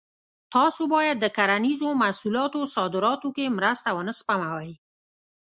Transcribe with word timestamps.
تاسو 0.53 0.81
باید 0.95 1.17
د 1.19 1.25
کرنیزو 1.37 1.89
محصولاتو 2.01 2.59
صادراتو 2.75 3.27
کې 3.35 3.55
مرسته 3.57 3.89
ونه 3.93 4.13
سپموئ. 4.19 4.71